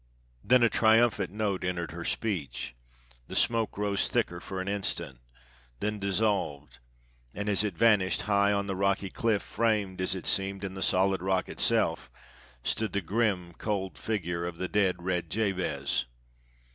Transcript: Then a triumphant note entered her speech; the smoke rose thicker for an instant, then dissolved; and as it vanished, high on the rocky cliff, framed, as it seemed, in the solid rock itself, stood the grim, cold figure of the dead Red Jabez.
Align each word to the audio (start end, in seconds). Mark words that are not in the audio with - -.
Then 0.43 0.63
a 0.63 0.67
triumphant 0.71 1.29
note 1.29 1.63
entered 1.63 1.91
her 1.91 2.05
speech; 2.05 2.73
the 3.27 3.35
smoke 3.35 3.77
rose 3.77 4.09
thicker 4.09 4.39
for 4.41 4.59
an 4.59 4.67
instant, 4.67 5.19
then 5.79 5.99
dissolved; 5.99 6.79
and 7.35 7.47
as 7.47 7.63
it 7.63 7.77
vanished, 7.77 8.23
high 8.23 8.51
on 8.51 8.65
the 8.65 8.75
rocky 8.75 9.11
cliff, 9.11 9.43
framed, 9.43 10.01
as 10.01 10.15
it 10.15 10.25
seemed, 10.25 10.63
in 10.63 10.73
the 10.73 10.81
solid 10.81 11.21
rock 11.21 11.47
itself, 11.47 12.09
stood 12.63 12.93
the 12.93 13.01
grim, 13.01 13.53
cold 13.59 13.95
figure 13.95 14.43
of 14.47 14.57
the 14.57 14.67
dead 14.67 15.03
Red 15.03 15.29
Jabez. 15.29 16.05